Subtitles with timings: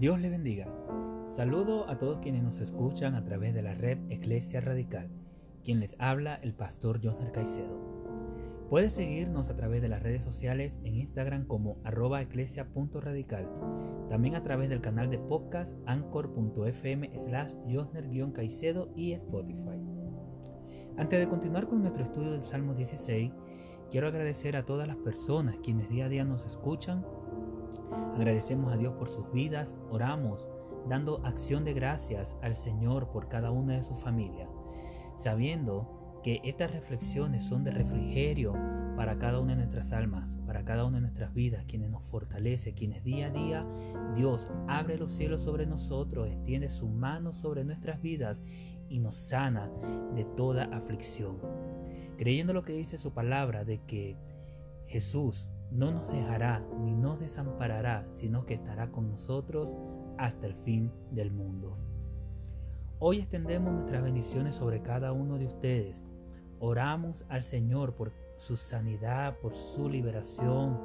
[0.00, 0.66] Dios le bendiga.
[1.28, 5.10] Saludo a todos quienes nos escuchan a través de la red Iglesia Radical.
[5.62, 7.78] Quien les habla, el pastor Josner Caicedo.
[8.70, 12.22] Puedes seguirnos a través de las redes sociales en Instagram como arroba.
[14.08, 19.84] También a través del canal de podcast anchor.fm slash Josner-Caicedo y Spotify.
[20.96, 23.32] Antes de continuar con nuestro estudio del Salmo 16,
[23.90, 27.04] quiero agradecer a todas las personas quienes día a día nos escuchan
[28.14, 30.48] Agradecemos a Dios por sus vidas, oramos,
[30.88, 34.48] dando acción de gracias al Señor por cada una de sus familias,
[35.16, 38.52] sabiendo que estas reflexiones son de refrigerio
[38.96, 42.74] para cada una de nuestras almas, para cada una de nuestras vidas, quienes nos fortalece,
[42.74, 43.66] quienes día a día
[44.14, 48.42] Dios abre los cielos sobre nosotros, extiende su mano sobre nuestras vidas
[48.88, 49.70] y nos sana
[50.14, 51.38] de toda aflicción.
[52.18, 54.18] Creyendo lo que dice su palabra de que
[54.86, 59.76] Jesús no nos dejará ni nos desamparará, sino que estará con nosotros
[60.18, 61.78] hasta el fin del mundo.
[62.98, 66.04] Hoy extendemos nuestras bendiciones sobre cada uno de ustedes.
[66.58, 70.80] Oramos al Señor por su sanidad, por su liberación,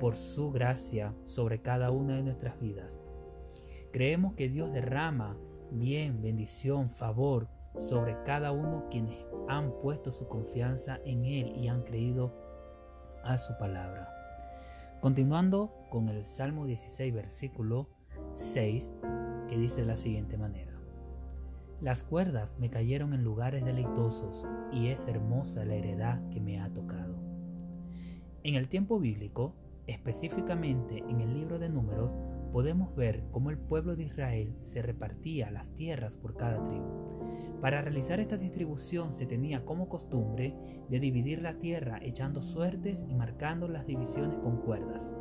[0.00, 2.98] por su gracia sobre cada una de nuestras vidas.
[3.92, 5.36] Creemos que Dios derrama
[5.70, 7.48] bien, bendición, favor
[7.78, 12.34] sobre cada uno quienes han puesto su confianza en Él y han creído
[13.22, 14.19] a su palabra.
[15.00, 17.88] Continuando con el Salmo 16, versículo
[18.34, 18.92] 6,
[19.48, 20.78] que dice de la siguiente manera.
[21.80, 26.68] Las cuerdas me cayeron en lugares deleitosos y es hermosa la heredad que me ha
[26.68, 27.14] tocado.
[28.42, 29.54] En el tiempo bíblico,
[29.86, 32.12] específicamente en el libro de números,
[32.52, 37.20] podemos ver cómo el pueblo de Israel se repartía las tierras por cada tribu.
[37.60, 40.54] Para realizar esta distribución se tenía como costumbre
[40.88, 45.12] de dividir la tierra echando suertes y marcando las divisiones con cuerdas.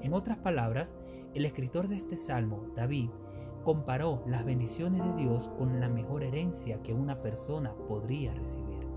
[0.00, 0.94] En otras palabras,
[1.34, 3.10] el escritor de este salmo, David,
[3.64, 8.91] comparó las bendiciones de Dios con la mejor herencia que una persona podría recibir.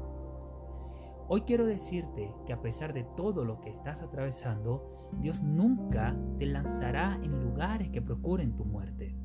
[1.27, 6.45] Hoy quiero decirte que a pesar de todo lo que estás atravesando, Dios nunca te
[6.45, 9.15] lanzará en lugares que procuren tu muerte.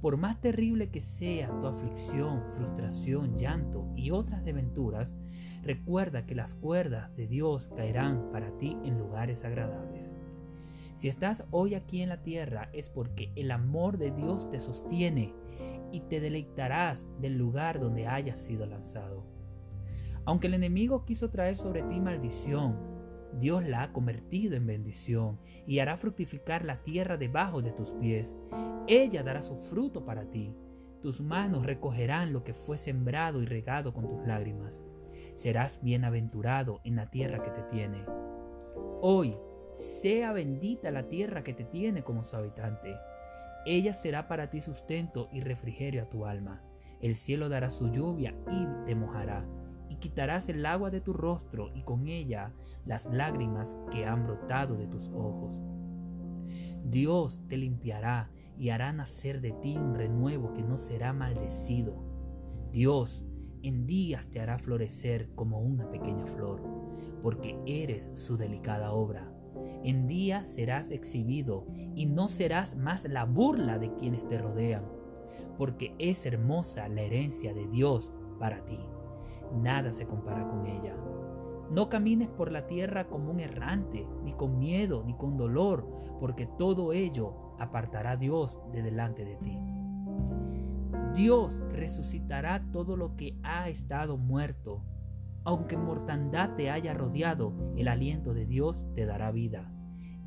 [0.00, 5.16] Por más terrible que sea tu aflicción, frustración, llanto y otras desventuras,
[5.62, 10.16] recuerda que las cuerdas de Dios caerán para ti en lugares agradables.
[10.94, 15.34] Si estás hoy aquí en la tierra es porque el amor de Dios te sostiene
[15.92, 19.37] y te deleitarás del lugar donde hayas sido lanzado.
[20.24, 22.76] Aunque el enemigo quiso traer sobre ti maldición,
[23.32, 28.36] Dios la ha convertido en bendición y hará fructificar la tierra debajo de tus pies.
[28.86, 30.54] Ella dará su fruto para ti.
[31.02, 34.82] Tus manos recogerán lo que fue sembrado y regado con tus lágrimas.
[35.36, 38.04] Serás bienaventurado en la tierra que te tiene.
[39.00, 39.36] Hoy,
[39.74, 42.96] sea bendita la tierra que te tiene como su habitante.
[43.64, 46.62] Ella será para ti sustento y refrigerio a tu alma.
[47.00, 49.46] El cielo dará su lluvia y te mojará
[49.98, 52.52] quitarás el agua de tu rostro y con ella
[52.84, 55.52] las lágrimas que han brotado de tus ojos.
[56.84, 61.94] Dios te limpiará y hará nacer de ti un renuevo que no será maldecido.
[62.72, 63.24] Dios
[63.62, 66.62] en días te hará florecer como una pequeña flor,
[67.22, 69.32] porque eres su delicada obra.
[69.84, 74.84] En días serás exhibido y no serás más la burla de quienes te rodean,
[75.56, 78.78] porque es hermosa la herencia de Dios para ti
[79.52, 80.96] nada se compara con ella.
[81.70, 85.86] No camines por la tierra como un errante, ni con miedo, ni con dolor,
[86.18, 89.58] porque todo ello apartará Dios de delante de ti.
[91.14, 94.82] Dios resucitará todo lo que ha estado muerto.
[95.44, 99.72] Aunque mortandad te haya rodeado, el aliento de Dios te dará vida.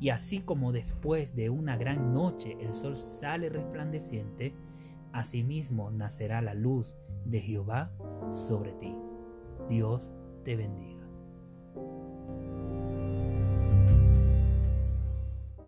[0.00, 4.54] Y así como después de una gran noche el sol sale resplandeciente,
[5.12, 7.92] asimismo nacerá la luz de Jehová
[8.30, 8.96] sobre ti.
[9.68, 10.12] Dios
[10.44, 11.06] te bendiga.